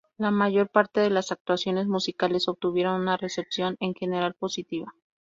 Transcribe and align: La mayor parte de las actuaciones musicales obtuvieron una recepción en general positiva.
La 0.17 0.31
mayor 0.31 0.67
parte 0.67 0.99
de 0.99 1.11
las 1.11 1.31
actuaciones 1.31 1.85
musicales 1.85 2.47
obtuvieron 2.47 2.99
una 3.01 3.17
recepción 3.17 3.77
en 3.79 3.93
general 3.93 4.33
positiva. 4.33 4.95